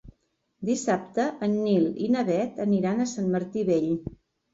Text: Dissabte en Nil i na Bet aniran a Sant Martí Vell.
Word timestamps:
Dissabte 0.67 1.25
en 1.47 1.53
Nil 1.65 1.85
i 2.05 2.07
na 2.15 2.23
Bet 2.29 2.57
aniran 2.65 3.05
a 3.05 3.07
Sant 3.13 3.29
Martí 3.37 3.67
Vell. 3.69 3.93